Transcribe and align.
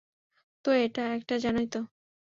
তো, 0.65 0.69
ওটা 0.77 1.01
একটা, 1.13 1.35
জানোই 1.39 1.67
তো। 1.67 1.79